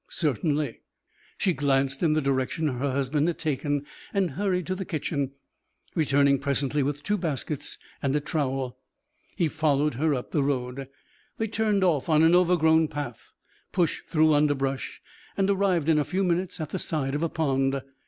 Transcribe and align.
"Certainly." 0.09 0.81
She 1.37 1.53
glanced 1.53 2.01
in 2.01 2.13
the 2.13 2.23
direction 2.23 2.67
her 2.67 2.91
husband 2.91 3.27
had 3.27 3.37
taken 3.37 3.85
and 4.15 4.31
hurried 4.31 4.65
to 4.65 4.73
the 4.73 4.83
kitchen, 4.83 5.33
returning 5.93 6.39
presently 6.39 6.81
with 6.81 7.03
two 7.03 7.19
baskets 7.19 7.77
and 8.01 8.15
a 8.15 8.19
trowel. 8.19 8.79
He 9.35 9.47
followed 9.47 9.93
her 9.93 10.15
up 10.15 10.31
the 10.31 10.41
road. 10.41 10.89
They 11.37 11.47
turned 11.49 11.83
off 11.83 12.09
on 12.09 12.23
an 12.23 12.33
overgrown 12.33 12.87
path, 12.87 13.31
pushed 13.71 14.07
through 14.07 14.33
underbrush, 14.33 15.03
and 15.37 15.47
arrived 15.51 15.87
in 15.87 15.99
a 15.99 16.03
few 16.03 16.23
minutes 16.23 16.59
at 16.59 16.69
the 16.71 16.79
side 16.79 17.13
of 17.13 17.21
a 17.21 17.29
pond. 17.29 17.79